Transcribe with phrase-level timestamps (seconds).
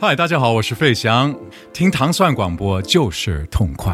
[0.00, 1.34] 嗨，大家好，我是费翔，
[1.72, 3.92] 听糖蒜广播就是痛快。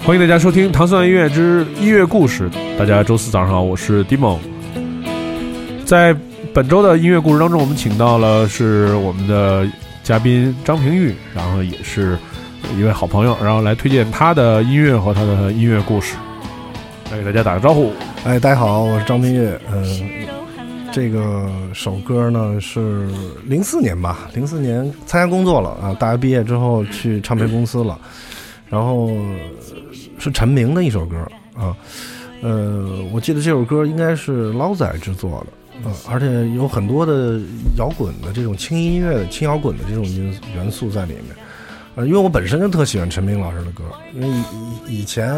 [0.00, 2.50] 欢迎大家收听《糖蒜音乐之音乐故事》。
[2.76, 4.38] 大家周四早上好，我是 Dimo。
[5.84, 6.12] 在
[6.52, 9.64] 本周的音乐故事当中，我们请到了是我们的
[10.02, 12.18] 嘉宾张平玉，然后也是
[12.76, 16.16] 一位好朋友，然后来推荐他的音乐和他的音乐故事。
[17.12, 17.92] 来给大家打个招呼。
[18.26, 19.56] 哎，大家好，我是张明月。
[19.72, 20.26] 嗯，
[20.92, 23.08] 这个首歌呢是
[23.44, 27.96] 零四年吧，零四年参加工作了啊，大学毕业之后去唱片公司了，
[28.68, 29.12] 然后
[30.18, 31.16] 是陈明的一首歌
[31.54, 31.76] 啊。
[32.42, 37.38] 呃，我记得这首歌应该是捞仔制作的，呃，而且有很多的
[37.78, 41.26] 摇滚的这种轻音乐的轻摇滚的这种元元素在里面。
[41.96, 43.82] 呃，因为我本身就特喜欢陈明老师的歌，
[44.14, 44.28] 因为
[44.86, 45.30] 以以前，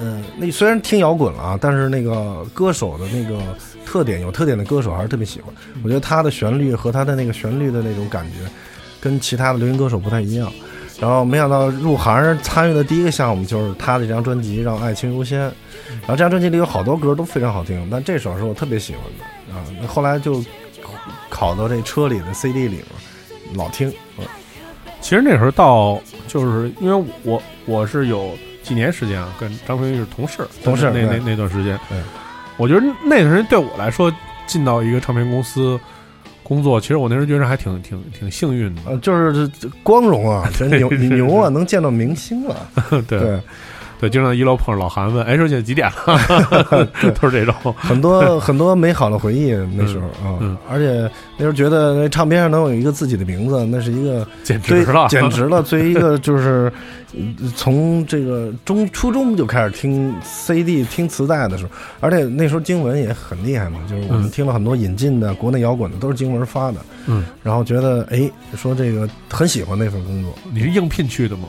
[0.00, 3.38] 嗯，那虽然听摇滚了啊，但是那个歌手的那个
[3.84, 5.54] 特点，有特点的歌手还是特别喜欢。
[5.84, 8.38] 我觉得他的旋律和他的那个旋律的那种感觉，
[9.02, 10.50] 跟其他的流行歌手不太一样。
[10.98, 15.40] 然后没想到入行参与的第一个项目就是他的这张专辑《让爱情优先》，
[16.00, 19.62] 然后这张专辑里有好多歌都非常好听，但这首是我特别喜欢的啊。
[19.80, 20.42] 那后来就
[21.28, 22.86] 考到这车里的 CD 里了，
[23.54, 23.92] 老听。
[25.00, 31.98] 其实那时候到就是因为我我是有几年时间啊，跟张春玉是同事，同事那那那段时间，对，
[32.56, 34.12] 我觉得那段时间对我来说，
[34.46, 35.78] 进到一个唱片公司
[36.42, 39.50] 工作，其实我那时候觉得还挺挺挺幸运的，呃，就是
[39.82, 42.68] 光荣啊， 真牛你牛啊，能见到明星了，
[43.08, 43.18] 对。
[43.18, 43.40] 对，
[44.06, 46.86] 经常一楼碰上老韩问：“哎，说现在几点了？”
[47.18, 49.52] 都是这种很多 很多美好的回忆。
[49.74, 55.62] 那时候啊，而且那时候觉得那唱片上能有一个自己的名字，那是一个简直了，简直了。
[55.62, 56.70] 作为一个 就是
[57.56, 66.78] 从这个中初中就开始听 CD、听磁带的时候，而且那时候经文也很厉害嘛，就是我们听了很多引进的国内摇滚的，都是经文发的。
[67.06, 70.34] 嗯，然后觉得哎，说这个很喜欢那份工作。
[70.52, 71.48] 你是应聘去的吗？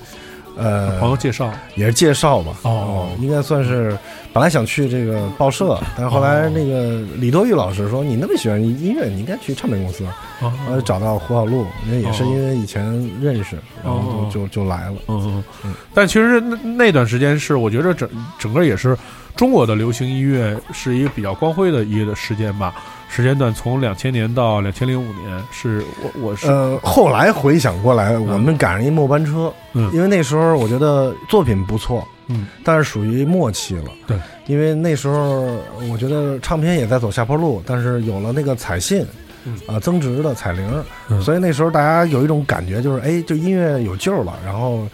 [0.59, 2.51] 呃，朋友介绍也是介绍吧？
[2.63, 3.97] 哦，应该算是
[4.33, 10.05] 本来想去这个报社，但是后来那个李多玉老师说：“你那么喜欢音乐，你应该去唱片公司。”
[10.67, 12.83] 呃，找到胡小璐，那也是因为以前
[13.21, 14.95] 认识，然后就就就来了。
[15.07, 15.73] 嗯嗯。
[15.93, 18.97] 但其实那那段时间是，我觉得整整个也是
[19.35, 22.75] 中国的流行音乐是一个比较光辉的一个时间吧。
[23.09, 35.41] 时间段从两千年到两千零五年，是我我是呃，后来回想过来，我们赶上一末班车，嗯，因为那时候我觉得作品不错，嗯，但是属于末期了，对，因为那时候
[35.91, 39.03] 我觉得唱片也在走下坡路，但是有了那个彩信，
[39.65, 40.83] 啊，增值的彩铃，
[41.19, 44.87] 所以那时候大家有一种感觉，就是哎，就音乐有救了，然后。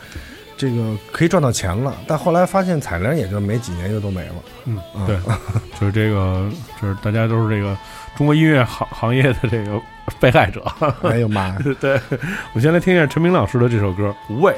[0.58, 4.36] 这个可以赚到钱了，但后来发现彩铃也就没几年就都没了。
[4.64, 5.18] 嗯，对，
[5.78, 6.50] 就是这个，
[6.82, 7.78] 就是大家都是这个
[8.16, 9.82] 中国音乐行行业的这个
[10.20, 10.64] 被害者。
[11.04, 11.56] 哎呦妈！
[11.80, 12.00] 对，
[12.54, 14.52] 我先来听一下陈明老师的这首歌《无畏》。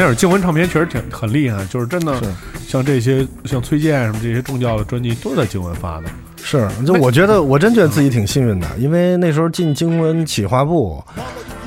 [0.00, 2.30] 那会儿静文唱片确实挺很厉害，就是真的是
[2.66, 6.04] 像这些像崔健什么这些重教的专辑都是在静文发的。
[6.42, 11.04] 是，就我觉得，我真觉得自己挺幸运的，因为那时候进经文企划部，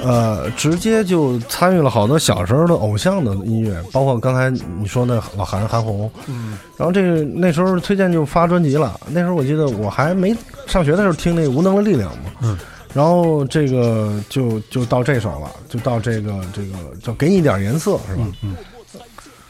[0.03, 4.49] 呃，直接就参与了好多小时候的偶像的音乐，包括刚才
[4.79, 10.35] 你说那老韩韩红，嗯，然后这个那时候崔健就发专辑了，那时候我记得我还没
[10.65, 12.57] 上学的时候听那个《无能的力量》嘛，嗯，
[12.93, 18.27] 然后这个就就到这首了，就到这个这个叫给你点颜色是吧？
[18.43, 18.55] 嗯，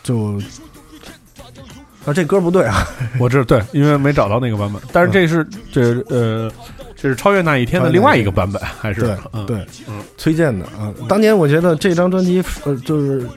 [0.02, 0.42] 就
[2.06, 2.88] 啊这歌不对啊，
[3.20, 6.52] 我知道，对，因为没找到那个版本，但是这是这呃，
[6.96, 10.94] 这是超越那一天的另外一个版本，还是对嗯对，嗯崔健的啊。
[11.08, 13.28] 当年我觉得这张专辑呃就是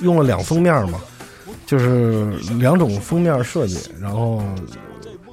[0.00, 1.00] 用了两封面嘛，
[1.66, 2.26] 就是
[2.58, 4.42] 两种封面设计，然后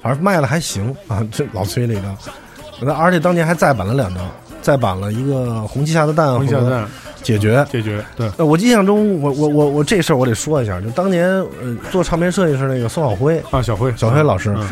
[0.02, 1.26] 反正卖的还行啊。
[1.30, 2.16] 这老崔那张，
[2.80, 4.24] 那而且当年还再版了两张，
[4.62, 6.86] 再版了一个《红旗下的蛋》和红下蛋
[7.22, 7.64] 解决。
[7.70, 11.28] 解决，对，呃，我印象中，我我我我这事儿我得说一下，就当年
[11.62, 14.66] 呃做唱片设计师那个宋晓辉，啊，小辉，小辉老师嗯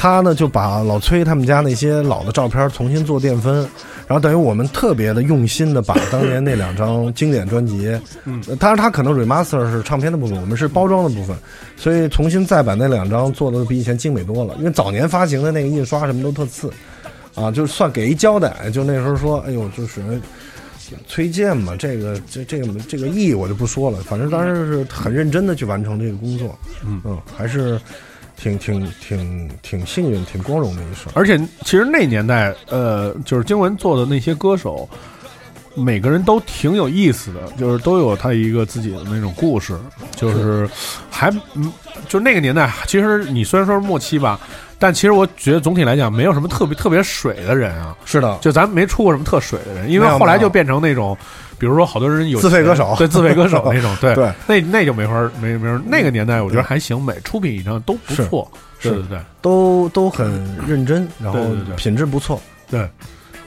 [0.00, 3.68] 他呢就把老崔他们家那些老的照片重新做淀分，
[4.06, 11.36] 然后等于我们特别的用心的把当年那两张经典专辑，嗯呃，当然他可能 remaster 是唱片的部分，我们是包装的部分，
[11.76, 16.72] 所以重新再版那两张做的比以前精美多了，因为早年发行的那个印刷什么都特次，
[17.38, 20.02] 啊，就算给一交代，就那时候说，哎呦，就是。
[21.06, 27.78] 崔健嘛，这个这这个这个意义我就不说了，反正当时是很认真的去完成这个工作，嗯还是
[28.38, 31.12] 挺挺挺挺幸运、挺光荣的一事儿。
[31.12, 34.88] 而且其实那年代，呃，就是经文做的那些歌手，
[35.74, 39.78] 每个人都挺有意思的，就是都有他一个自己的那种故事，
[40.16, 40.66] 就是
[41.10, 41.70] 还嗯，
[42.08, 44.40] 就那个年代，其实你虽然说是末期吧，
[44.78, 51.16] 但其实我觉得总体来讲，没有什么特别特别水的人啊，是的，就咱没出过什么特水的人，因为后来就变成那种，
[51.58, 55.82] 比如说好多人有自费歌手对自费歌手那种，对 对，那那就没法儿没没法儿。
[55.86, 60.30] 那个年代我觉得还行，每出品以上都不错，是对对对都都很
[60.66, 61.40] 认真，然后
[61.76, 62.40] 品质不错。
[62.70, 62.88] 对。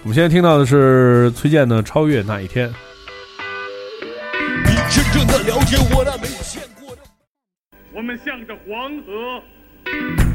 [0.03, 2.67] 我们现在听到的是崔健的《超越那一天》。
[4.65, 7.03] 你真正的了解我那没见过的。
[7.93, 10.30] 我们向着黄河。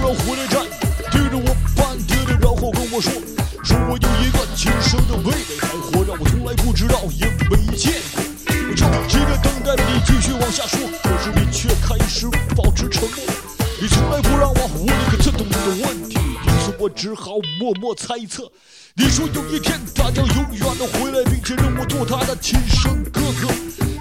[0.00, 0.64] 给我突然回来站，
[1.12, 3.12] 对着我半天的，然后跟我说，
[3.62, 8.22] 说我有一个亲生的妹妹还活着，我从来不知道也没见过。
[8.48, 12.26] 我着急着等待你继续往下说，可是你却开始
[12.56, 13.18] 保持沉默。
[13.80, 18.50] 你从来不让我问一个这懂的问题，因此我只好默默猜测。
[18.94, 23.52] 你说有一天他将永远的回来，并且让我做他的亲生哥哥。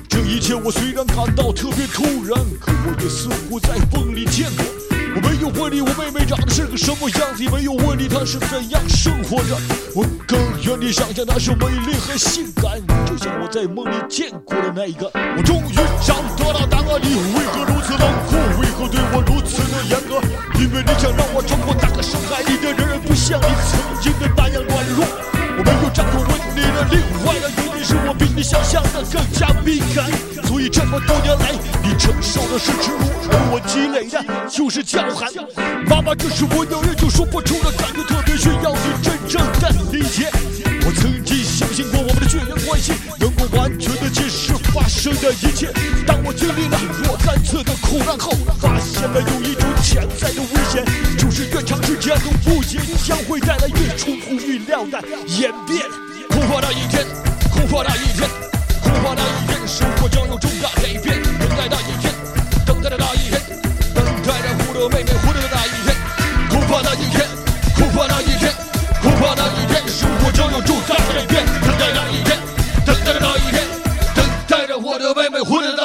[0.07, 4.78] 这一切我虽然感到特别突然，可我也似乎在梦里见过。
[5.15, 9.57] 我没有问你我妹妹长得是个什么样子，也没有问你她是怎样生活着。
[9.95, 15.09] 我更愿意想象她是美丽和性感，就像我在梦里见过的那一个。
[15.35, 15.73] 我终于
[16.05, 18.37] 找到了答案，你为何如此冷酷？
[18.61, 20.21] 为何对我如此的严格？
[20.59, 25.38] 因为你想让我穿过那个深海里的人，不像你曾经的那样软弱。
[26.91, 30.09] 另外的原因是我比你想象的更加敏感，
[30.47, 31.51] 所以这么多年来
[31.83, 35.29] 你承受的是耻辱，而我积累的就是叫喊。
[35.87, 40.29] 妈妈，这是我有人就说不出的感觉，特别需要你真正的理解。
[40.85, 45.71] 我曾经相信过我们的血缘关系能够完全的解释发生的一切，
[46.07, 50.83] 当我经历了若干次的苦难后，发现了有一种潜在的危险，
[51.17, 55.85] 就是越长时间的误解将会带来越出乎预料的演变。
[56.29, 57.05] 恐怕那一天，
[57.51, 58.29] 恐怕那一天，
[58.81, 61.21] 恐怕那一天，生活将有重大改变。
[61.39, 62.13] 等待那一天，
[62.65, 63.41] 等待着那一天，
[63.93, 65.95] 等待着我的妹妹回来的那一天。
[66.49, 67.27] 恐怕那一天，
[67.75, 68.53] 恐怕那一天，
[69.01, 71.45] 恐怕那一天，生活将有重大改变。
[71.61, 72.37] 等待那一天，
[72.85, 73.63] 等待着那一天，
[74.15, 75.75] 等待着我的妹妹回来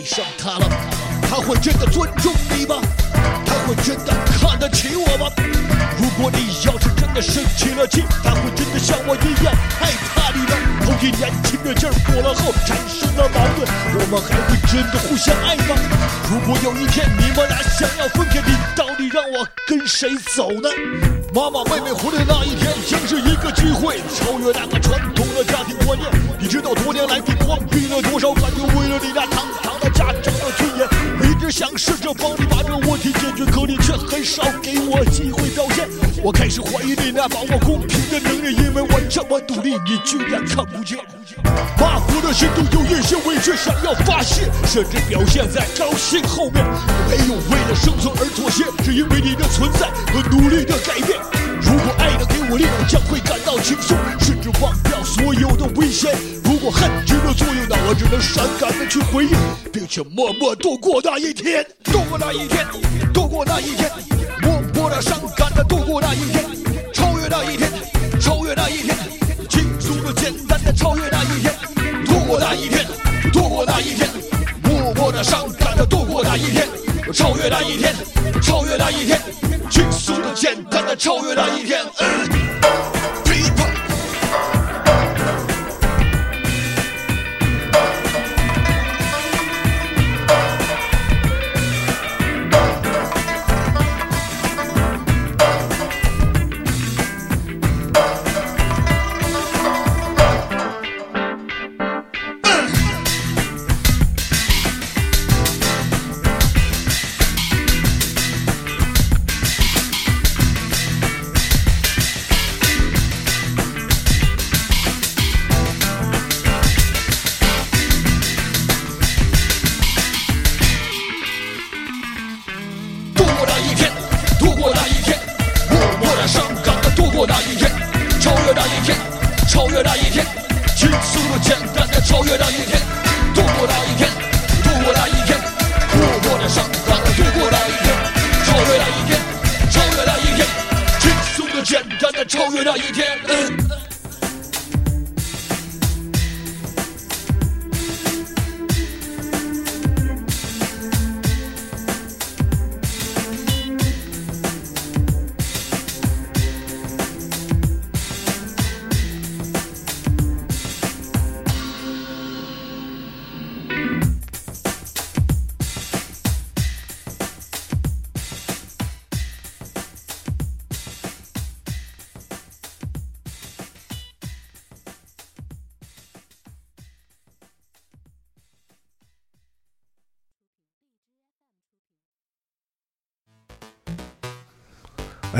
[0.00, 0.66] 爱上他了。
[1.28, 2.76] 他会真的尊重你吗？
[3.44, 5.30] 他会真的看得起我吗？
[5.98, 10.56] 如果你要是真的生起了气，他会真的像我一样害怕你吗？
[10.86, 15.76] 头一年轻的劲儿过了后产生了矛盾，我们还会真的互相爱吗？
[16.30, 20.70] 如果有一天你们俩想要分开，你到底让我跟谁走呢？
[21.34, 26.10] 妈妈妹妹活的那一天将是一个机会，超越那个传统的家庭观念。
[26.40, 28.32] 你知道多年来你关闭了多少
[31.76, 35.88] 试着帮你把这个问题解决，可你却很少给我机会表现。
[36.22, 40.98] 我开始怀疑你那把握公平的能力，因为我这么努力，你居然看不见。
[41.78, 46.64] 妈，我的心中有一些委屈想要发泄，甚至表现在高兴后面。
[47.08, 51.18] 没有为了生存而妥协，是因为你的存在和努力的改变。
[51.62, 56.12] 如果爱能给我力量，将会感到轻松，甚至忘掉所有的危险。
[56.44, 56.90] 如果恨，
[57.90, 59.30] 我只能伤感的去回忆，
[59.72, 62.64] 并且默默度过那一天，度过那一天，
[63.12, 63.90] 度过那一天，
[64.42, 66.44] 默默的伤感的度过那一天，
[66.94, 67.68] 超越那一天，
[68.20, 68.96] 超越那一天，
[69.48, 71.52] 轻松的、简单的超越那一天，
[72.06, 72.86] 度过那一天，
[73.32, 74.08] 度过那一天，
[74.62, 76.68] 默默的伤感的度过那一天，
[77.12, 77.92] 超越那一天，
[78.40, 79.20] 超越那一天，
[79.68, 81.84] 轻松的、简单的超越那一天。
[81.98, 82.69] 嗯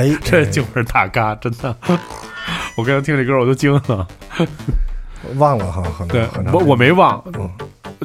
[0.01, 1.75] 哎， 这就是大嘎，真的。
[2.75, 4.07] 我刚才听这歌我都惊了。
[5.37, 7.49] 忘了哈，很对我我没忘，嗯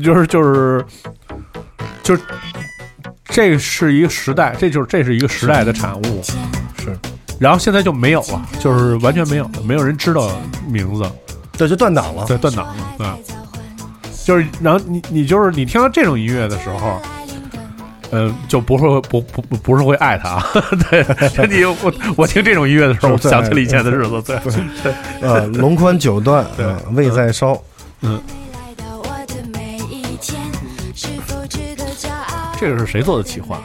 [0.04, 0.84] 就是就是
[2.02, 2.22] 就是
[3.24, 6.22] 这是一个时代，这就是这是一个时代的产物。
[6.78, 6.94] 是，
[7.40, 10.30] 然后现在就没有了，就是完全没有了，没有人知道
[10.68, 11.10] 名字，
[11.52, 12.26] 这就断档了。
[12.26, 13.06] 对，断档了，对。
[14.26, 17.00] 就是，然后你你就是你听到这种音乐的时候，
[18.16, 20.44] 呃，就不是会不不不不是会爱他啊，
[20.90, 21.04] 对，
[21.48, 24.38] 你我我听这种音乐的时候，我是想起了以前的日子，对，
[24.82, 26.64] 对，呃，龙宽九段，对。
[26.64, 27.60] 呃味在烧。
[28.00, 28.20] 嗯。
[32.58, 33.60] 这个是谁做的企划？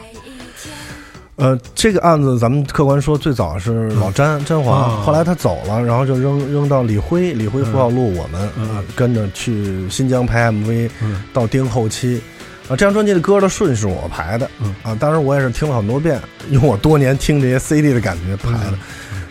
[1.36, 5.02] 呃，这个案子咱们客观说，最早是老詹詹华，啊。
[5.02, 8.68] 后来他走了，然后就扔扔到李辉，李辉、胡小璐，我们、嗯。
[8.76, 11.22] 呃跟着去新疆拍 MV，、嗯。
[11.32, 12.20] 到丁后期。
[12.68, 14.74] 啊，这张专辑的歌的顺序我排的，嗯。
[14.82, 18.78] 啊，当时我也是听了很多遍，用我多年听这些 CD 的感觉排的。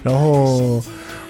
[0.03, 0.83] 然后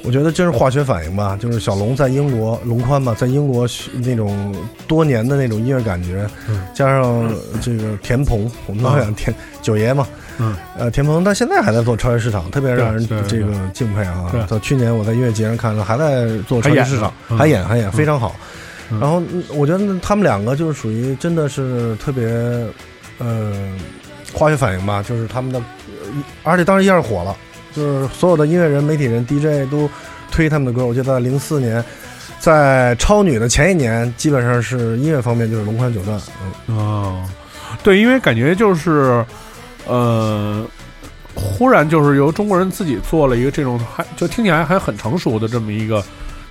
[0.04, 3.68] 我觉得这是化学反应吧，就是小龙在英国，龙宽嘛，在英国
[4.04, 4.56] 那种
[4.88, 6.64] 多年的那种音乐感觉，嗯。
[6.74, 7.32] 加上
[7.62, 10.08] 这个田鹏，我们老讲田九爷嘛，
[10.40, 14.42] 嗯，呃，田鹏他现在还在做超级市场，特别让人这个敬佩啊对。
[14.48, 17.68] 到去年我在音乐节上看到，还在做超级市场，还演嗯。
[17.68, 18.36] 还演还演，非常好。
[18.40, 18.48] 嗯
[19.00, 22.26] 然后嗯我觉得他们两个就是属于真的是特别，
[23.20, 23.54] 呃，
[24.34, 27.36] 化学反应吧，就是他们的，呃而且当时一下火了，
[27.74, 29.90] 就是所有的音乐人、媒体人、DJ 都
[30.30, 30.86] 推他们的歌。
[30.86, 31.84] 我记得在零四年，
[32.40, 36.20] 在超女的前一年，基本上是音乐方面就是龙宽九段，
[36.68, 37.24] 嗯，哦，
[37.84, 39.24] 对，因为感觉就是，
[39.88, 40.66] 呃，
[41.34, 46.04] 忽然就是由中国人自己做了一个这种还就听起来还很成熟的这么一个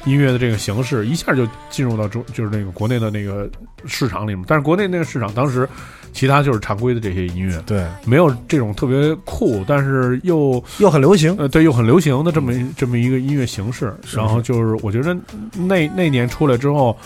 [0.04, 3.50] 音乐的这个形式，一下就进入到中就是那个国内的那个
[3.86, 4.44] 市场里面。
[4.46, 5.68] 但是国内那个市场当时
[6.12, 13.94] 其他就是常规的这些音乐，对，没有这种特别酷，但是又又很流行，呃对又很流行的这么一这么一个音乐形式。
[14.12, 15.16] 然后就是我觉得
[15.54, 16.96] 那那年出来之后。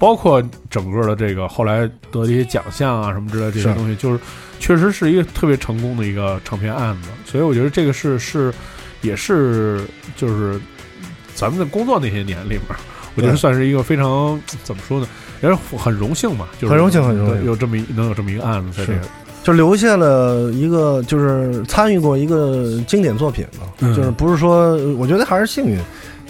[0.00, 4.18] 包括整个的这个后来得的一些奖项啊什么之类的这些东西，就是
[4.58, 8.50] 确实是一个特别成功的一个唱片案子，所以我觉得这个是是
[9.02, 9.84] 也是
[10.16, 10.58] 就是
[11.40, 12.62] 咱们的工作那些年里面，
[13.14, 15.08] 我觉得算是一个非常怎么说呢，
[15.40, 17.46] 也是很荣幸嘛，就是很荣幸很荣幸。
[17.46, 19.08] 有这么一能有这么一个案子在这个，
[19.42, 23.94] 就留下了一个，就是参与过一个经典作品嘛，嗯。
[23.96, 25.78] 就是不是说，我觉得还是幸运，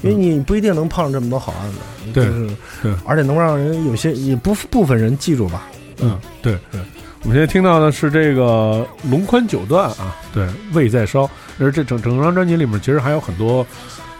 [0.03, 1.79] 因为你不一定能碰上这么多好案子，
[2.15, 5.67] 对就是对而且能让人有些也不部分人记住吧，
[6.01, 6.81] 嗯，对对。
[7.23, 11.29] 我们现在听到的是这个龙宽九段啊，对，味在烧。
[11.59, 13.67] 而这整整张专辑里面，其实还有很多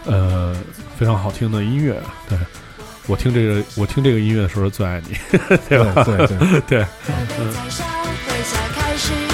[0.05, 0.55] 呃
[0.97, 1.99] 非常好听的音乐。
[2.29, 2.37] 对
[3.07, 5.15] 我听这个，我听这个音乐的时候最爱你，
[5.67, 6.03] 对吧？
[6.03, 6.37] 对对
[6.67, 6.69] 对。
[6.69, 6.85] 对，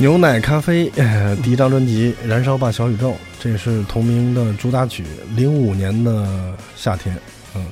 [0.00, 5.04] 牛奶咖啡呃第一张专辑《燃烧吧小宇宙》，这是同名的主打曲，
[5.36, 6.26] 零五年的
[6.74, 7.14] 夏天，
[7.54, 7.66] 嗯，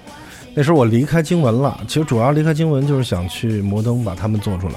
[0.54, 1.80] 那时候我离开经文了。
[1.88, 4.74] 其实主要离开经文就是想去摩登把他们做出来。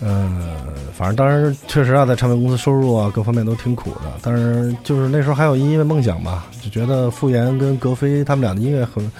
[0.00, 0.58] 呃，
[0.96, 9.12] 反正当时确实啊，在唱片公司收入啊各方面都挺苦的，但是就是那时候还有音乐梦想吧，就觉得傅岩跟格飞他们俩的音乐很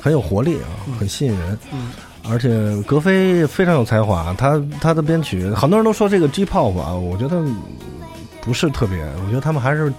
[0.00, 1.58] 很有活力啊，很吸引人。
[1.70, 1.90] 嗯
[2.28, 7.42] 而且格飞非常有才华，他他的编曲，很多人都说这个 G-pop 啊，我觉得
[8.40, 9.92] 不是特别，我觉得他们还是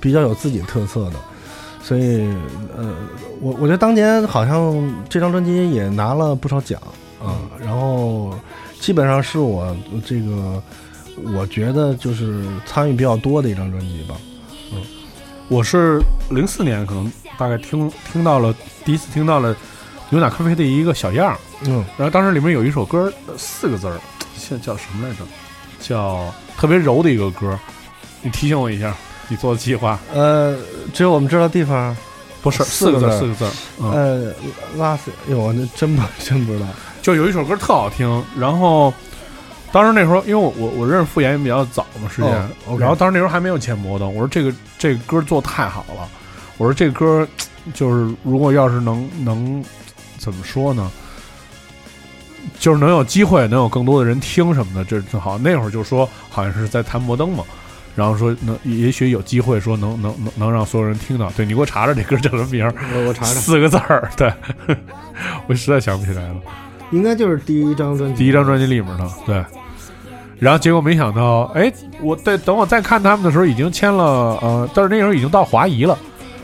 [0.00, 1.12] 比较有自己特色的。
[1.82, 2.28] 所以，
[2.76, 2.94] 呃，
[3.40, 6.80] 我我觉得当年好像这张专辑也拿了不少奖
[7.22, 8.34] 啊，然后
[8.80, 10.62] 基本上是我这个
[11.32, 14.14] 我觉得就是参与比较多的一张专辑吧。
[14.72, 14.82] 嗯
[15.48, 19.56] 我是零四年可能大概听听到了第一次听到了
[20.10, 23.98] 牛奶咖啡的一个小样儿，嗯，然后当时里面有一首歌呃四个字儿，
[24.36, 25.24] 现在叫什么来着？
[25.80, 27.58] 叫特别柔的一个歌，
[28.22, 28.94] 你提醒我一下，
[29.28, 29.98] 你做的计划。
[30.12, 30.56] 呃，
[30.92, 31.96] 只有我们知道地方，
[32.42, 33.46] 不是四个字儿四个字
[33.80, 34.32] 呃，
[34.76, 36.66] 拉斯，哎呦，我那真不真不知道。
[37.02, 38.92] 就有一首歌特好听，然后
[39.70, 42.32] 当时那时候因为我我我认识傅岩也比较早嘛时间，
[42.78, 46.08] 然后当时那时候还没有签摩登，我说这个这个歌做太好了，
[46.56, 47.26] 我说这个歌
[47.72, 49.64] 就是如果要是能能
[50.18, 50.90] 怎么说呢？
[52.58, 55.38] 就是能有机会，能有更多的人听什么的，这正好。
[55.38, 57.44] 那会儿就说好像是在谈摩登嘛，
[57.94, 61.30] 然后说能也许有机会说能能能能让所有人听到。
[61.30, 62.72] 对你给我查查这歌叫什么名儿？
[62.94, 64.32] 我我查查，四个字儿，对，
[65.46, 66.36] 我实在想不起来了。
[66.90, 69.44] 应该就是第一张专辑，第一张专辑里面的，对。
[70.38, 75.98] 然后结果没想到，哎，我在等我再看他们的时候，已经签了，呃，但是那时候已经到华谊了，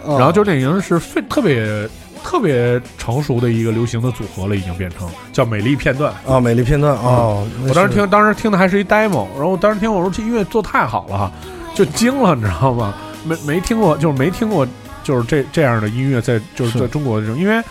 [0.05, 1.89] 哦，然后就那已经是非特别
[2.25, 6.13] 特别成熟的一个流行的组合了，已经变成叫美丽片段。
[6.27, 11.33] 啊，美丽片段哦，我当时听，当时听的还是一 demo，然后我当时听我说这音乐做太好了哈，
[11.75, 12.95] 就惊了，你知道吗？
[13.25, 14.67] 没没听过，就是没听过，
[15.05, 17.63] 就是这这样的音乐在就是是在中国这种，因为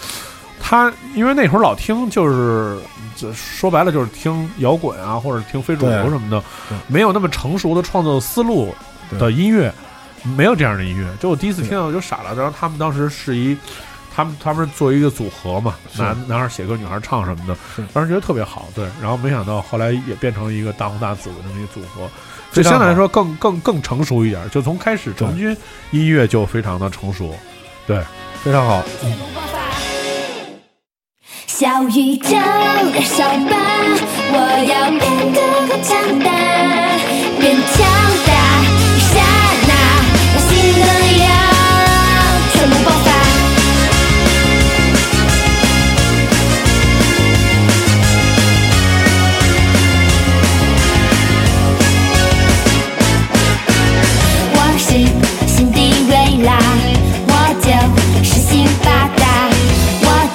[0.61, 2.79] 他因为那会儿老听就是。
[3.15, 6.43] 这说白了就是听摇滚啊，或者听非主流什么的，
[6.87, 8.73] 没有那么成熟的创作思路
[9.19, 9.71] 的音乐，
[10.35, 11.07] 没有这样的音乐。
[11.19, 13.55] 就我第一次听到我就傻了，然后他们当时是一，
[14.15, 17.57] 他们他们是做一个组合嘛，男男孩写歌，女孩唱什么的，
[17.93, 18.85] 当时觉得特别好，对。
[19.01, 22.09] 然后没想到后来也变成了一个大红大紫的这么一个组合，
[22.51, 25.57] 就相对来说更更更成熟一点，就从开始成军
[25.91, 27.35] 音乐就非常的成熟，
[27.87, 28.03] 对。
[28.43, 28.83] 非常好。
[31.47, 33.55] 小宇宙燃烧吧，
[34.33, 34.35] 我
[34.67, 36.27] 要变得更强大，
[37.39, 38.12] 变强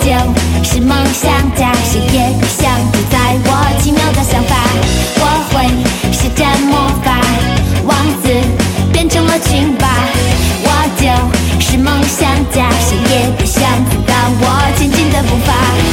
[0.08, 0.14] 就
[0.64, 4.56] 是梦想家，谁也别想主宰我奇妙的想法。
[5.20, 5.68] 我会
[6.10, 7.20] 施展魔法，
[7.84, 8.32] 王子
[8.90, 9.86] 变成了群霸，
[10.64, 15.87] 我就是梦想家，谁也别想阻挡我前进的步伐。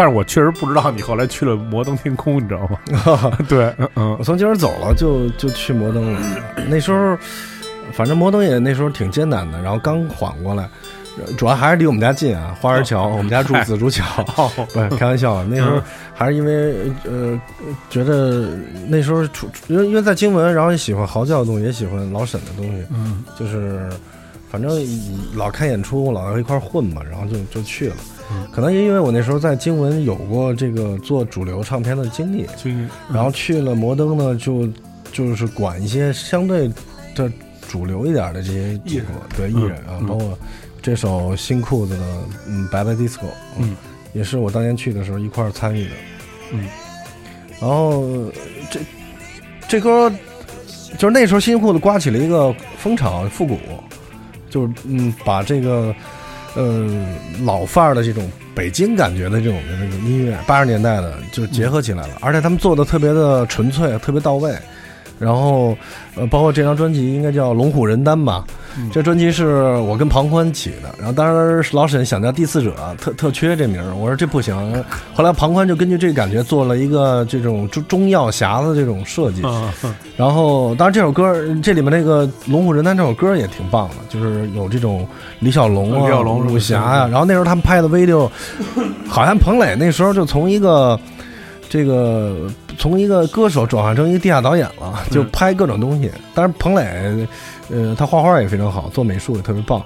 [0.00, 3.38] 但是我确实不知道你后来去了摩登天空，你知道吗？
[3.46, 6.18] 对，嗯嗯我从今儿走了就就去摩登了。
[6.70, 7.18] 那时候，
[7.92, 10.66] 反正摩登也那时候挺艰难的，然后刚缓过来，
[11.36, 14.02] 主要还是离我们家近啊，花园桥，我们家住紫竹桥。
[14.72, 15.78] 不 是开玩笑，那时候
[16.14, 17.38] 还是因为呃
[17.90, 18.48] 觉得
[18.88, 23.86] 那时候出，因为因为在经文，然后也喜欢嚎叫的东西，也喜欢老沈的东西，嗯就是
[24.50, 24.70] 反正
[25.36, 27.96] 老看演出，老要一块混嘛，然后就就去了。
[28.32, 34.68] 嗯可能也因为我那时候在经文有过这个做主流唱片的经历，经然后去了摩登呢，就
[35.12, 36.70] 就是管一些相对
[37.14, 37.30] 的
[37.68, 40.38] 主流一点的这些艺人对艺人啊，嗯包括
[40.82, 42.04] 这首新裤子的
[42.46, 43.18] 嗯《白白 disco》，
[43.58, 43.76] 嗯，
[44.12, 45.90] 也是我当年去的时候一块儿参与的，
[46.52, 46.66] 嗯，
[47.60, 48.04] 然后
[48.70, 48.80] 这
[49.68, 50.10] 这歌
[50.98, 53.58] 就是那时候新裤子刮起了一个风潮，复古，
[54.48, 55.94] 就是嗯把这个
[56.54, 56.86] 呃
[57.42, 64.54] 老范儿的这种北京感觉的这种的这个音乐，八十年代的就结合起来了，而且他们做的特别的纯粹，特别到位。
[65.20, 65.76] 然后，
[66.16, 68.42] 呃，包括这张专辑应该叫《龙虎人丹》吧，
[68.90, 70.88] 这专辑是我跟庞宽起的。
[70.96, 71.26] 然后当
[71.62, 74.56] 时老沈想叫第四者，特特缺这名儿，我说这不行。
[75.12, 79.42] 后来庞宽就根据这个感觉做了一个这种中中药匣子这种设计。
[79.42, 79.70] 啊，
[80.16, 85.06] 然后，当然这首歌这里面那个《龙虎人丹》这首歌也挺棒的，就是有这种
[85.40, 88.26] 李小龙啊、李小龙武侠呀、是然后那时候他们拍的 video，
[89.06, 90.98] 好像彭磊那时候就从一个
[91.68, 92.50] 这个
[92.80, 96.10] 从一个歌手转换成一个地下导演了，就拍各种东西。
[96.34, 97.28] 当然，彭磊，
[97.68, 99.84] 呃，他画画也非常好，做美术也特别棒。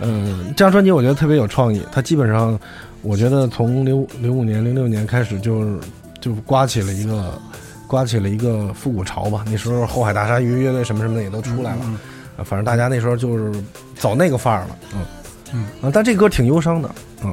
[0.00, 2.58] 嗯、这张专辑我觉得特别有创意，他基本上，
[3.02, 5.78] 我觉得从零零五年、零六年开始就
[6.20, 7.40] 就刮起了一个
[7.86, 9.44] 刮起了一个复古潮吧。
[9.48, 11.84] 那时候后海大鲨鱼乐队什么什么的也都出来了，
[12.36, 13.52] 啊反正大家那时候就是
[13.94, 15.00] 走那个范儿了，嗯
[15.54, 16.90] 嗯啊，但这歌挺忧伤的，
[17.22, 17.32] 嗯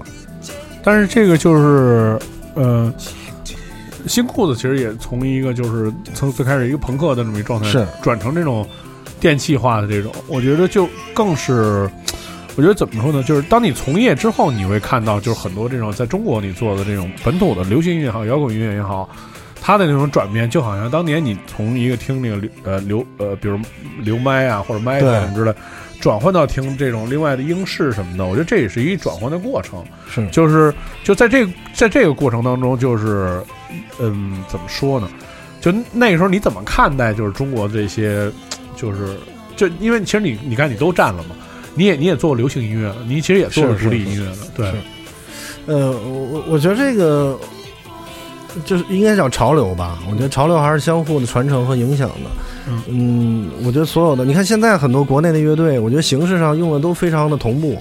[0.84, 2.20] 但是这个就是
[2.54, 2.94] 呃。
[4.08, 8.68] 新裤子其实也从一个就是从最开始一个朋克的这么一状态，是转成这种
[9.20, 11.90] 电气化的这种，我觉得就更是，
[12.56, 13.22] 我觉得怎么说呢？
[13.24, 19.10] 就是当你从业之后，你会看到就是很多这种在中国你做的这种本土的流行音乐也好，摇滚音乐也好，
[19.62, 23.60] 它的那种转变，就好像当年你从一个听那个流呃流呃，比如
[24.02, 25.54] 流麦啊或者麦什么之类，
[26.00, 29.84] 转换到听这种另外的英式什么的，我觉得这也是一转换的过程。
[30.10, 33.42] 是就是就在这在这个过程当中，就是
[34.00, 35.08] 嗯，怎么说呢？
[35.62, 38.32] 就那个时候你怎么看待就是中国这些，
[38.76, 39.18] 就是
[39.56, 41.36] 就因为其实你你看你都占了嘛，
[41.76, 44.74] 你也你也做过流行音乐了，你其实也做独立音乐的，对，
[45.66, 47.38] 呃，我我我觉得这个
[48.64, 50.00] 就是应该叫潮流吧。
[50.10, 52.72] 我觉得潮流还是相互的传承和影响的。
[52.88, 57.78] 嗯我觉得所有的，你看现在很多国内的乐队，我觉得形式上用的都非常的同步。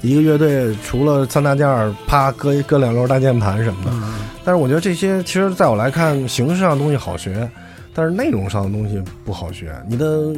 [0.00, 3.92] 一个乐队除了三大件儿，啪搁一搁两摞大键盘什么的。
[4.44, 7.48] 但是我觉得这些其实在我来看，形式上的东西好学，
[7.94, 9.72] 但是内容上的东西不好学。
[9.86, 10.32] 你的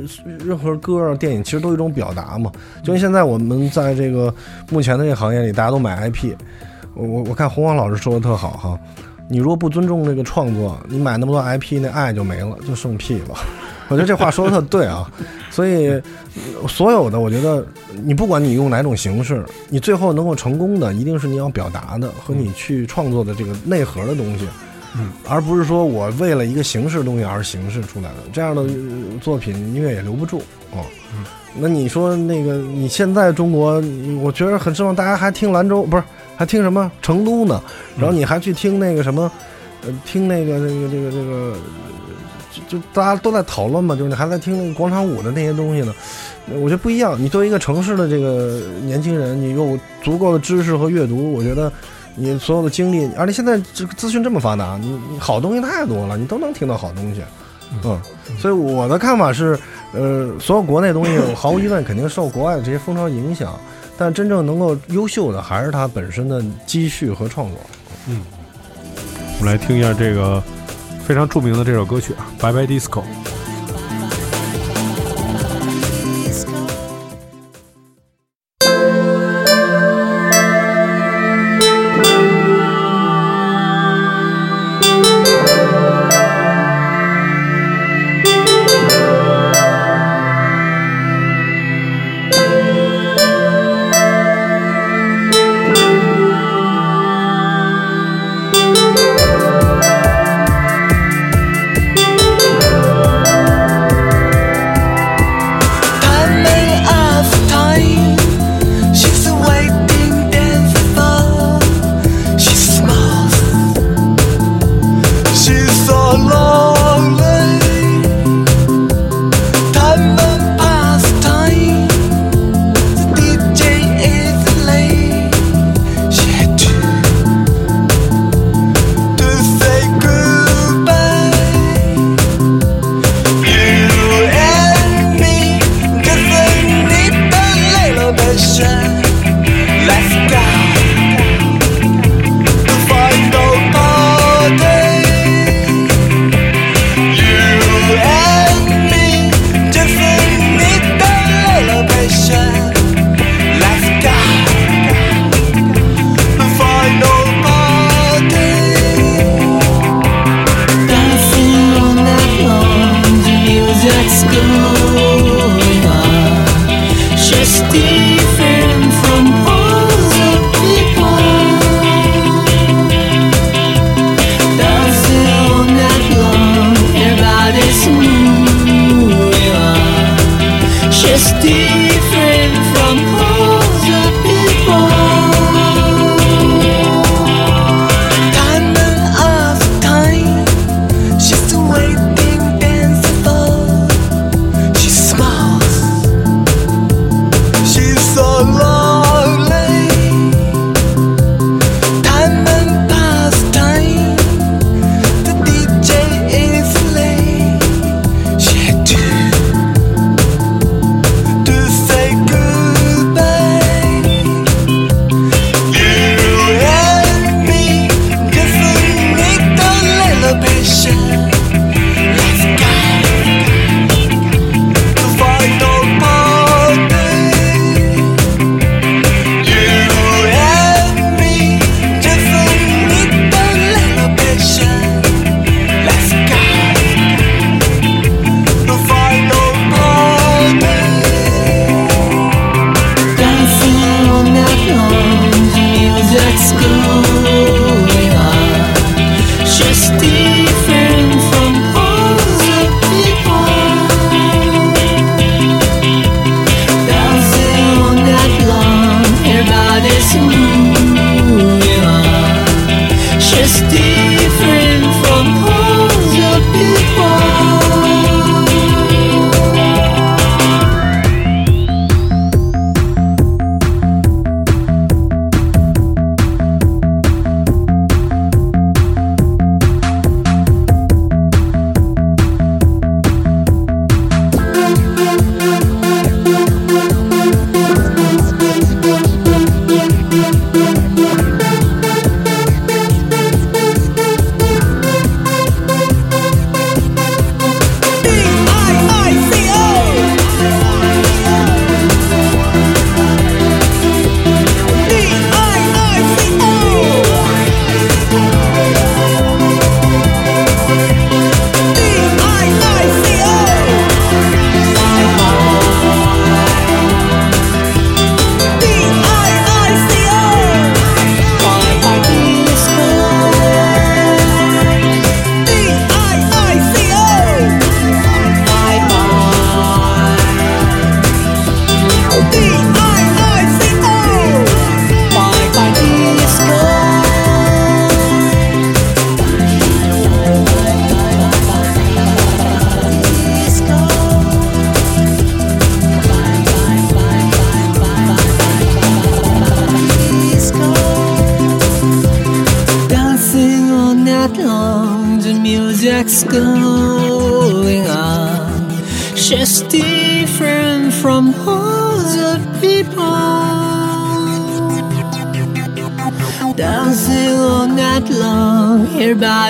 [0.44, 2.50] 任何歌、电影其实都有一种表达嘛。
[2.82, 4.34] 就跟现在我们在这个
[4.70, 6.34] 目前的这个行业里，大家都买 IP。
[6.94, 8.78] 我我我看洪荒老师说的特好哈，
[9.28, 13.36] 你如果不尊重这个创作，你买那么多 IP，那爱就没了，就剩屁了。
[13.88, 15.10] 我觉得这话说的特对啊，
[15.50, 17.64] 所以呃所有的我觉得
[18.04, 24.48] 你不管你用哪种形式，你最后能够成功的，一定是你要表达的和你去创作的这个内核的东西，
[24.96, 28.68] 嗯，而不是说我为了一个形式东西而形式出来的，这样的呃
[29.20, 30.38] 作品音乐也留不住
[30.72, 30.84] 哦。
[31.14, 31.24] 嗯。
[31.54, 33.74] 那你说那个你现在中国，
[34.22, 36.02] 我觉得很失望，大家还听兰州不是
[36.34, 37.62] 还听什么成都呢？
[37.94, 39.30] 然后你还去听那个什么，
[39.82, 41.54] 呃，听那个那个这个这个，
[42.52, 45.94] 就就大家都在讨论嘛，就是你还在听那个广场舞的那些东西呢。
[46.60, 47.16] 我觉得不一样。
[47.18, 51.72] 你作为一个城市的这个年轻人，你有足够的知识和阅读，我觉得
[52.16, 57.22] 你所有的经历，而且现在这个资讯这么发达，你你好东西太多了，你都能听到好东西。
[57.84, 57.98] 嗯，
[58.38, 59.58] 所以我的看法是，
[59.94, 63.58] 呃，所有国内东西毫无疑问肯定受国外的这些风潮影响，
[63.96, 67.58] 但真正能够优秀的还是它本身的积蓄和创作。
[68.08, 68.20] 嗯
[69.38, 70.42] 我们来听一下这个
[71.06, 73.02] 非常著名的这首歌曲啊，《Bye Bye Disco》。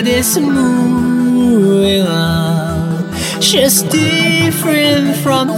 [0.03, 3.13] Body's moving on.
[3.41, 5.49] She's different from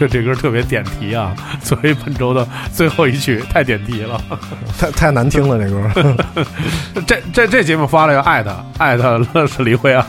[0.00, 4.18] 这这这歌特别点题啊，作为本周的最后一曲，太点题了。
[4.78, 6.44] 太太难听了这歌
[7.06, 10.06] 这这这节目发了要艾特艾特乐视李辉 啊，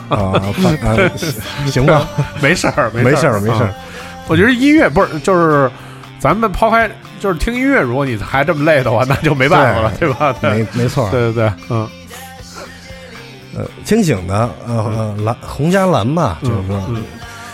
[1.66, 2.08] 行吧，
[2.42, 3.74] 没事儿没事儿儿没事儿啊。
[4.28, 5.70] 我觉得音乐不是就是
[6.20, 6.90] 咱们抛开
[7.20, 10.34] 就是听音乐，如果你还这么累的话，那就没办法了，对吧？
[10.40, 11.90] 对没没错，对对对，嗯
[13.58, 17.04] 呃，清醒的，呃呃，蓝红加蓝吧，就是说，嗯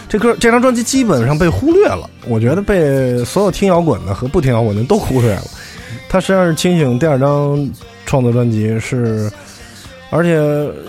[0.10, 5.44] 这歌这张专辑基本上被忽略了，我觉得被所有听摇滚的和不听摇滚的都忽略了。
[6.08, 7.70] 他实际上是清醒第二张
[8.06, 9.30] 创作专辑，是
[10.10, 10.36] 而且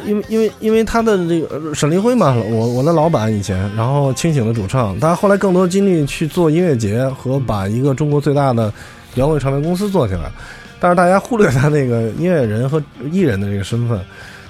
[0.07, 8.73] 因为因为因为他的这个沈黎辉嘛，我我的老板以前，然后清醒的主唱，他后来更多精力去做音乐节和把一个中国最大的
[9.17, 10.31] 摇滚唱片公司做起来，
[10.79, 13.99] 但是大家忽略他那个音乐人和艺人的这个身份。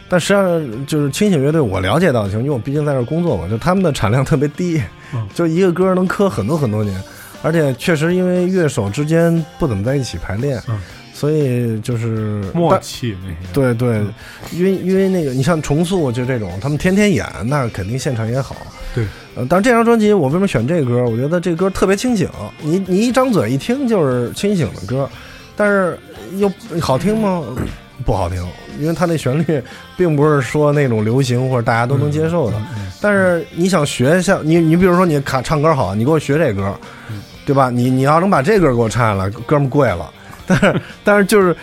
[0.09, 4.83] 但实际上就是清醒乐队，我了解到的情况，因为我毕竟在这工作过，就他们的产量特别低，
[5.15, 7.01] 嗯就一个歌能磕很多很多年，
[7.43, 10.79] 而且确实因为乐手之间不怎么在一起排练，嗯
[11.13, 14.01] 所以就是默契那些，对对，
[14.53, 18.55] 因为因为那个你像重塑就这种，他们天天演，那肯定现场也好。
[18.95, 19.05] 对，
[19.35, 21.03] 呃，但是这张专辑我为什么选这歌？
[21.05, 22.29] 我觉得这歌特别清醒，
[22.63, 25.11] 你你一张嘴一听就是清醒的歌，
[25.57, 25.99] 但是
[26.37, 26.49] 又
[26.81, 27.43] 好听吗？
[28.05, 28.45] 不好听，
[28.79, 29.63] 因为它那旋律
[29.97, 32.57] 并不是说那种流行或者大家都能接受的。
[33.01, 36.75] 但是你想学像你你比如说你卡唱歌好，你给我学这歌，
[37.45, 37.71] 对吧？
[37.71, 40.11] 你你要能把这歌给我唱下来，哥们儿贵了。
[40.47, 41.55] 但是但是就是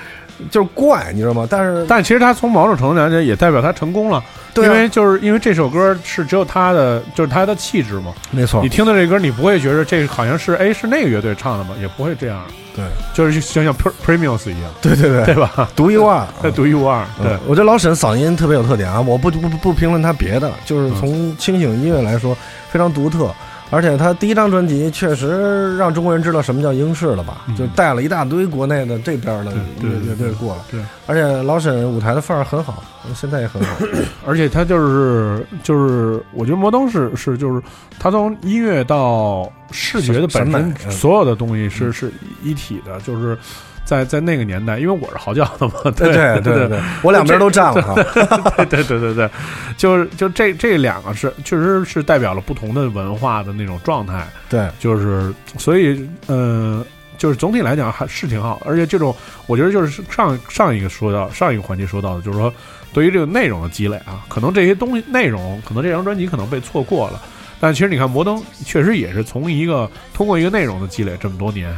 [0.51, 1.47] 就是怪，你知道吗？
[1.49, 4.23] 但是但其实他从某种程度上讲，也代表他成功了，
[4.55, 8.13] 对啊因为就是因为这首歌是只有他的，就是他的气质嘛。
[8.31, 11.75] 没错你，听到这歌，你不会觉得这好像是哎是那个乐队唱的吗？
[11.79, 12.41] 也不会这样，
[12.75, 12.83] 对
[13.13, 15.69] 就是就像 Pre- Premiums 一样，对对对对吧？
[15.75, 16.25] 独一无二。
[16.41, 18.99] 对独一无二，对嗯，我觉得老沈嗓音特别有特点啊！
[19.01, 22.35] 我不不不不评论他别的，就是嗯从清醒音乐来说
[22.71, 23.33] 非常独特，
[23.71, 27.41] 而且他第一张专辑确实让中国人知道什么叫英式了吧？
[27.47, 32.83] 嗯就带了一大堆国内的这边的对对乐乐队过来，对，而且老沈舞台的范儿很好，
[33.15, 33.75] 现在也很好。
[34.25, 37.61] 而且他就是就是，我觉得摩登是是就是
[37.99, 42.11] 他从音乐到视觉的本审美身，嗯所有的东西是是
[42.43, 43.37] 一体的，就是
[43.85, 47.95] 在在那个年代，因为我是嚎叫的嘛，对对对对，我两边都占了。
[48.57, 49.29] 对对对对对，
[49.77, 56.83] 就是就这这两个是确实是代表了不同的文化的那种状态，对，就是所以呃，
[57.17, 59.15] 就是总体来讲还是挺好，而且这种
[59.45, 62.51] 我觉得就是上上一个说到上一个环节说到的，就是说
[62.91, 67.21] 对于这个内容的积累啊，可能这些东西内容可能这张专辑可能被错过了，
[67.59, 71.75] 但其实你看摩登确实也是从一个通过一个内容的积累这么多年，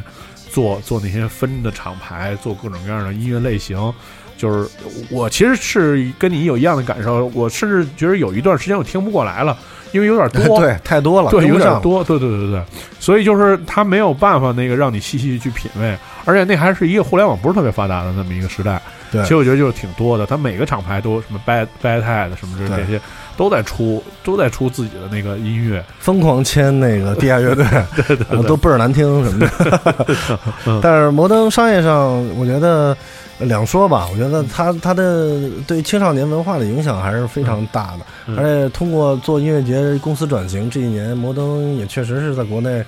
[0.58, 3.94] 做做那些分的厂牌，做各种各样的音乐类型。
[4.36, 4.68] 就是
[5.12, 9.56] 我其实是跟你有一样的感受，我甚至觉得有一段时间我听不过来了，
[9.92, 11.46] 因为有点多， 对，太多了， 对。
[11.46, 12.64] 有点多，对对对对对，
[13.00, 15.96] 所以就是他没有办法那个让你细细去品味，
[16.26, 18.82] 而且那还是一个互联网不是特别发达的那么一个时代。
[19.12, 23.02] 对其实我觉得就是挺多的，他每个厂牌都什么 Bad Bad Tide 什么之类的对这些
[23.38, 25.82] 都在出，都在出自己的那个音乐。
[26.00, 27.66] 疯狂签那个地下乐队，
[28.48, 30.18] 都倍儿难听什么的。
[30.66, 32.98] 嗯 但是摩登商业上，我觉得
[33.40, 42.84] 呃两说吧，我觉得他他的对青少年文化的影响还是非常大的，嗯而且通过做音乐节公司转型，这一年摩登也确实是在国内。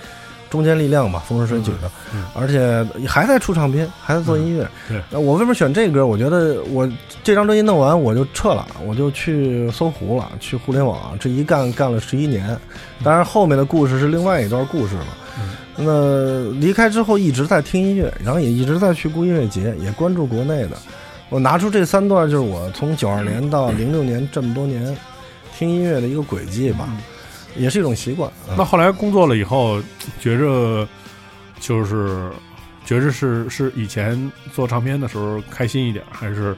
[0.50, 4.68] 中坚力量吧，风生水起的，嗯而且还在出唱片，还在做音乐。
[5.12, 6.06] 我为什么选这歌？
[6.06, 6.90] 我觉得我
[7.24, 12.58] 这张专辑弄完我就撤了，我就去搜狐了，去互联网，这一干干了十一年。
[13.04, 15.06] 当然后面的故事是另外一段故事了。
[15.82, 20.72] 那离开之后一直在听音乐，然后也一直在去顾音乐节，也关注国内的。
[21.30, 24.98] 我拿出这三段，就是我从九二年到零六年这么多年
[25.56, 26.90] 听音乐的一个轨迹吧，
[27.56, 28.30] 也是一种习惯。
[28.48, 29.82] 啊那后来工作了以后，
[30.20, 30.88] 觉着
[31.60, 32.30] 就是
[32.86, 36.56] 觉着是是以前做唱片的时候开心一点，还是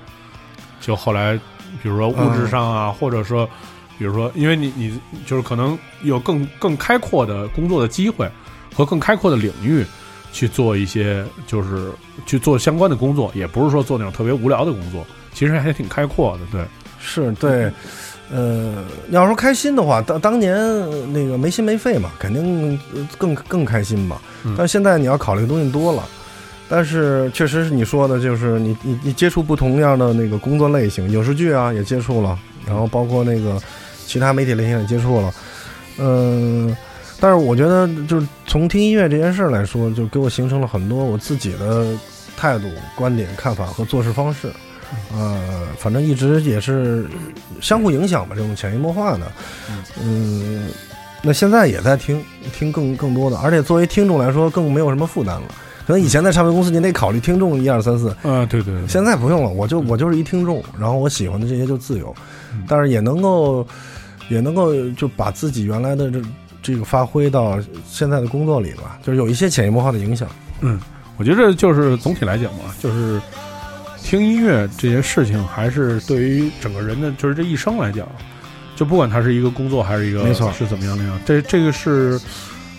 [0.79, 1.39] 就后来
[1.81, 3.49] 比如说物质上啊，或者说
[3.97, 8.29] 比如说因为你你就是可能有更更开阔的工作的机会
[8.73, 9.85] 和更开阔的领域。
[10.33, 11.91] 去做一些，就是
[12.25, 16.45] 去做相关的工作，也不是说做那种特别无聊的工作，其实还挺开阔的。
[16.49, 16.65] 对，
[17.01, 17.69] 是对，
[18.33, 24.19] 呃，要说开心的话，当当年呃那个没心没肺嘛，肯定呃更更开心嘛。
[24.45, 26.03] 嗯但现在你要考虑的东西多了，
[26.69, 33.61] 但是确实是你说的，就是你你你接触不同样的那个工作类型，影视剧啊也接触了，然后包括那个
[34.07, 35.33] 其他媒体类型也接触了，
[35.99, 36.75] 嗯、
[37.19, 41.85] 但是我觉得，就是从听音乐这件事来说，就给我形成了很多我自己的
[42.35, 44.49] 态度、观点、看法和做事方式。
[45.13, 47.05] 呃，反正一直也是
[47.61, 49.31] 相互影响吧，这种潜移默化的。
[50.01, 50.67] 嗯，
[51.21, 52.23] 那现在也在听
[52.53, 55.47] 听更更多的，而且作为听众来说，更没有什么负担了。
[55.85, 62.15] 可能以前在唱片公司，你得考虑听众一二三四，啊，对对对，现在不用了，我就我就是一听众，然后我喜欢的这些就自由，
[62.67, 63.65] 但是也能够
[64.29, 66.21] 也能够就把自己原来的这
[66.61, 70.29] 这个发挥到现在的工作里吧，就是有一些潜移默化的影响。
[70.61, 70.79] 嗯
[71.17, 73.19] 我觉得就是总体来讲嘛，就是
[74.03, 78.07] 听音乐这件事情，还是对于整个人的就是这一生来讲，
[78.75, 80.51] 就不管他是一个工作还是一个没错。
[80.51, 82.19] 是怎么样那样，这这个是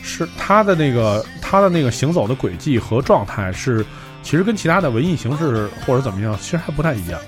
[0.02, 3.84] 是他的那个他的那个行走的轨迹和状态是，
[4.22, 7.18] 其实跟其他的文艺形式或者怎么样，其实还不太一样，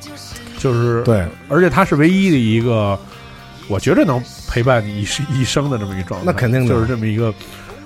[0.58, 2.98] 就是对，而且他是唯一的一个，
[3.68, 6.68] 我觉得能陪伴你一生一生的这么一个状态，那肯定的。
[6.68, 7.32] 就是这么一个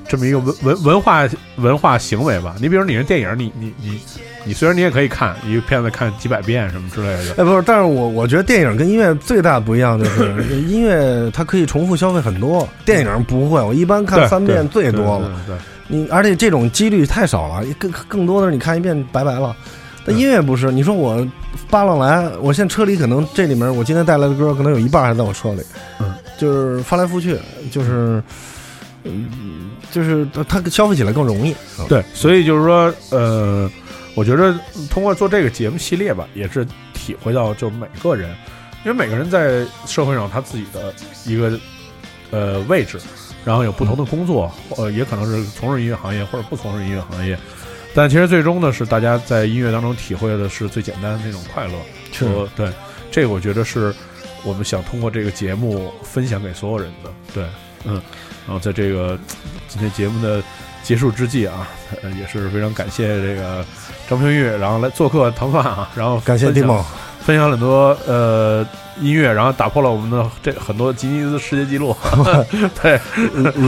[0.09, 2.55] 这么一个文文文化文化行为吧。
[2.61, 4.01] 你比如你是电影，你你你
[4.45, 10.35] 你虽然你也可以看一个片子看几百遍什么之类的，哎，不是，但是我我觉得电影跟音乐最大的不一样就是
[10.67, 15.29] 音乐它可以重复消费很多，电影不会，我一般看三遍最多了。
[15.47, 15.59] 对对对
[15.91, 19.57] 你而且这种几率太少了，更更多的是你看一遍拜拜了。
[20.05, 21.27] 那音乐不是，你说我
[21.71, 25.63] 扒拉来，我现在车里可能这里面我今天带来的歌可能有一半还在我车里，
[26.01, 27.39] 嗯，就是翻来覆去，
[27.71, 28.23] 就是，嗯，
[29.91, 33.71] 就是它它消费起来更容易，啊对，所以就是说，呃，
[34.15, 34.55] 我觉得
[34.91, 38.31] 通过做这个节目系列吧，也是体会到，就每个人，
[38.85, 40.93] 因为每个人在社会上他自己的
[41.25, 41.59] 一个
[42.31, 42.99] 呃位置，
[43.45, 47.39] 然后有不同的工作，呃，也可能是从事音乐行业或者不从事音乐行业，
[47.95, 51.73] 但其实最终呢，是大家在音乐当中体会的是最简单的那种快乐。
[52.57, 52.71] 对，
[53.11, 53.95] 这个我觉得是
[54.45, 57.11] 我们想通过这个节目分享给所有人的。
[57.33, 57.45] 对，
[57.85, 58.03] 嗯，
[58.49, 59.19] 然后在这个
[59.69, 60.43] 今天节目的
[60.83, 61.69] 结束之际啊，
[62.03, 63.63] 呃，也是非常感谢这个
[64.09, 66.83] 张平玉，然后来做客糖蒜啊，然后感谢丁梦，
[67.21, 68.67] 分享很多呃
[69.03, 71.95] 音乐，然后打破了我们的这很多吉尼斯世界纪录，
[72.83, 72.99] 对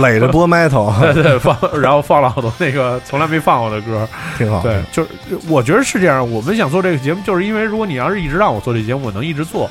[0.01, 4.09] 垒着播 metal， 对对，放 然后放了好多那个从来没放过的歌，
[4.39, 4.63] 挺好。
[4.63, 5.11] 对，就是
[5.47, 6.29] 我觉得是这样。
[6.33, 9.69] 我们想做这个节目，就是因为如果你要是一直让我做这节目，我能一直做，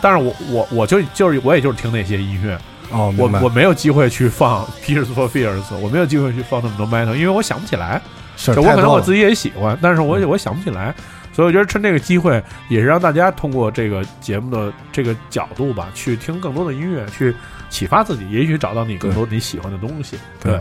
[0.00, 2.56] 但是我我我就就是我也就是听那些音乐，
[2.94, 8.00] 哦，我我没有机会去放 Tears for Fears，我没有机会去放那么多 metal，因为我想不起来。
[8.36, 10.92] 是我可能我自己也喜欢，但是我也我想不起来，
[11.32, 17.32] 所以我觉得趁这个机会，也是让大家通过这个节目的这个角度吧，去听更多的音乐，去
[17.70, 20.16] 启发自己，也许找到你更多你喜欢的东西。
[20.42, 20.58] 对。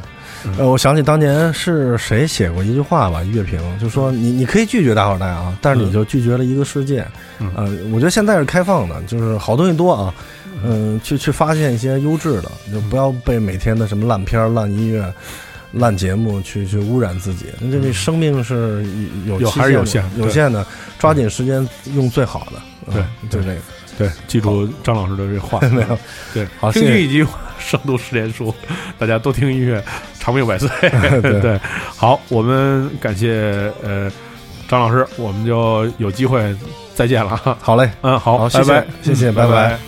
[0.59, 7.03] 呃，我想起当年是谁写过一句话吧，乐评就说你你可以拒绝大伙儿带啊，但是你就拒绝了一个世界。
[7.39, 7.51] 嗯。
[7.55, 10.13] 呃，我觉得现在是开放的，就是好东西多啊，
[10.63, 15.13] 嗯、去去发现一些优质的，就不要被每天的什么烂片儿、烂音乐。
[15.75, 18.85] 烂节目去去污染自己，那这这生命是
[19.25, 20.63] 有有还是有限有限的，
[20.99, 22.93] 抓紧时间用最好的。
[22.93, 23.61] 对嗯就这个。
[23.97, 25.59] 对，记住张老师的这话。
[25.73, 25.97] 没有，
[26.31, 27.25] 对，好听剧一集，
[27.57, 28.53] 胜读十年书，
[28.99, 29.83] 大家都听音乐，
[30.19, 30.69] 长命百岁。
[31.23, 31.59] 对对，
[31.95, 34.11] 好，我们感谢呃
[34.67, 36.55] 张老师，我们就有机会
[36.93, 37.57] 再见了哈。
[37.59, 39.79] 好嘞，嗯，好，拜拜，谢谢拜拜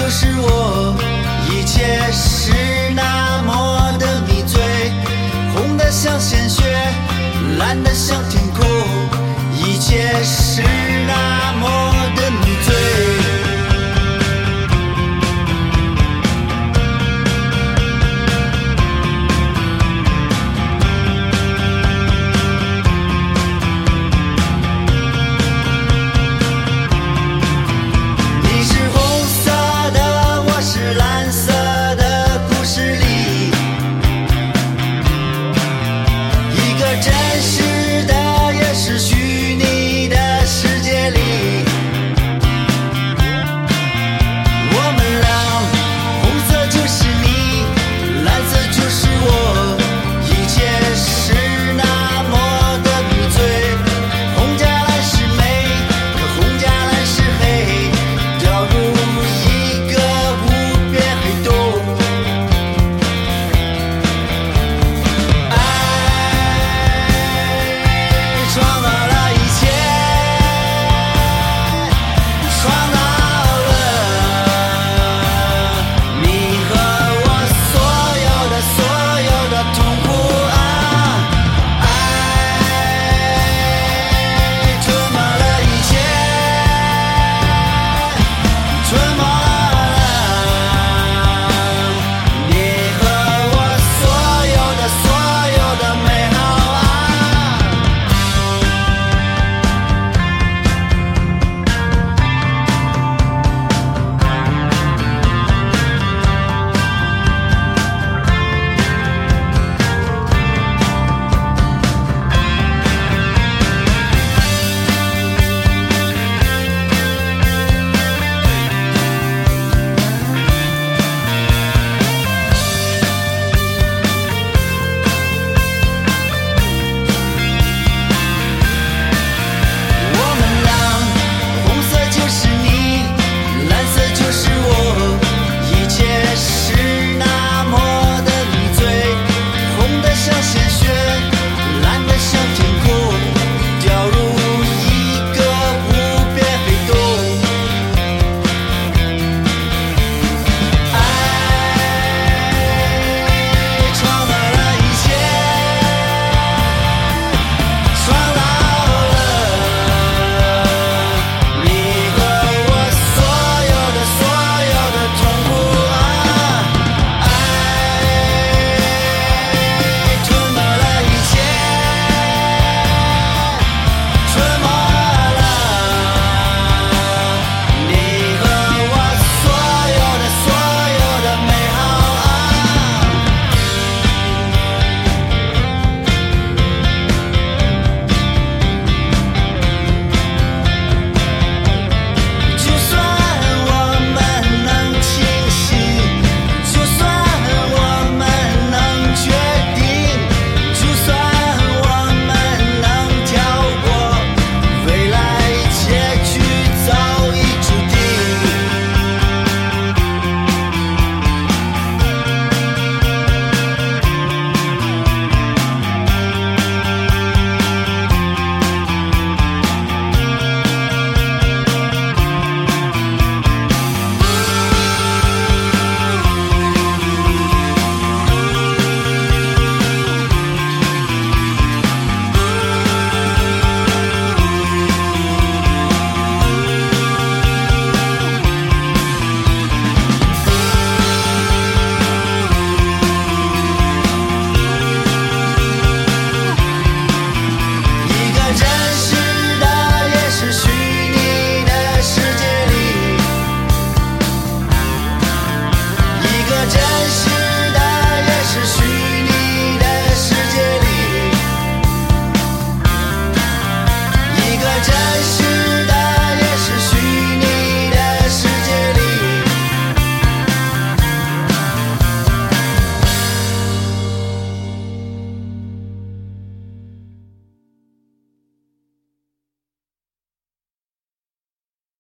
[0.00, 0.96] 就是我
[1.50, 2.52] 一切是
[2.94, 4.58] 那么的迷醉
[5.54, 6.64] 红的像鲜血
[7.58, 8.66] 蓝的像天空
[9.54, 10.62] 一切是
[11.06, 11.99] 那么